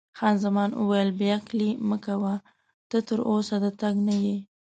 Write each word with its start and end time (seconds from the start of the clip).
خان 0.17 0.35
زمان 0.45 0.69
وویل: 0.75 1.09
بې 1.19 1.27
عقلي 1.37 1.71
مه 1.87 1.97
کوه، 2.05 2.35
ته 2.89 2.97
تراوسه 3.07 3.55
د 3.63 3.65
تګ 3.81 3.95
نه 4.07 4.15
یې. 4.25 4.37